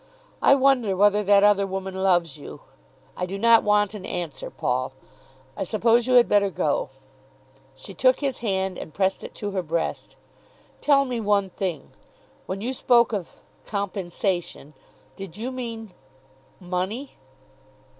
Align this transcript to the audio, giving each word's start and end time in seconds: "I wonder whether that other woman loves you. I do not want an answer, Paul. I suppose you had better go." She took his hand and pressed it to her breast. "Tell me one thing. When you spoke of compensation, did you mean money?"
"I 0.41 0.55
wonder 0.55 0.97
whether 0.97 1.23
that 1.23 1.43
other 1.43 1.67
woman 1.67 1.93
loves 1.93 2.35
you. 2.35 2.61
I 3.15 3.27
do 3.27 3.37
not 3.37 3.61
want 3.63 3.93
an 3.93 4.03
answer, 4.03 4.49
Paul. 4.49 4.93
I 5.55 5.63
suppose 5.63 6.07
you 6.07 6.15
had 6.15 6.27
better 6.27 6.49
go." 6.49 6.89
She 7.75 7.93
took 7.93 8.19
his 8.19 8.39
hand 8.39 8.79
and 8.79 8.95
pressed 8.95 9.23
it 9.23 9.35
to 9.35 9.51
her 9.51 9.61
breast. 9.61 10.15
"Tell 10.81 11.05
me 11.05 11.19
one 11.21 11.51
thing. 11.51 11.91
When 12.47 12.61
you 12.61 12.73
spoke 12.73 13.13
of 13.13 13.35
compensation, 13.67 14.73
did 15.17 15.37
you 15.37 15.51
mean 15.51 15.91
money?" 16.59 17.11